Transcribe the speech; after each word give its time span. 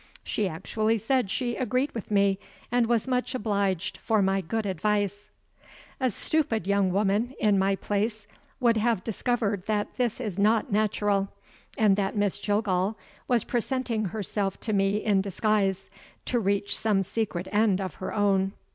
She 0.23 0.47
actually 0.47 0.97
said 0.97 1.29
she 1.29 1.55
agreed 1.55 1.91
with 1.91 2.09
me, 2.09 2.39
and 2.71 2.87
was 2.87 3.07
much 3.07 3.35
obliged 3.35 3.97
for 3.97 4.19
my 4.23 4.41
good 4.41 4.65
advice! 4.65 5.29
A 5.99 6.09
stupid 6.09 6.65
young 6.65 6.91
woman, 6.91 7.35
in 7.39 7.59
my 7.59 7.75
place, 7.75 8.25
would 8.59 8.77
have 8.77 9.03
discovered 9.03 9.63
that 9.67 9.95
this 9.97 10.17
was 10.17 10.39
not 10.39 10.71
natural, 10.71 11.29
and 11.77 11.97
that 11.97 12.17
Miss 12.17 12.39
Jillgall 12.39 12.95
was 13.27 13.43
presenting 13.43 14.05
herself 14.05 14.59
to 14.61 14.73
me 14.73 14.97
in 15.05 15.21
disguise, 15.21 15.91
to 16.25 16.39
reach 16.39 16.75
some 16.75 17.03
secret 17.03 17.47
end 17.51 17.79
of 17.79 17.93
her 18.01 18.11
own. 18.11 18.53